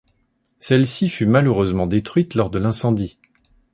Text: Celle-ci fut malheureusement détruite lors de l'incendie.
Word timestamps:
Celle-ci 0.57 1.09
fut 1.09 1.27
malheureusement 1.27 1.85
détruite 1.85 2.33
lors 2.33 2.49
de 2.49 2.57
l'incendie. 2.57 3.19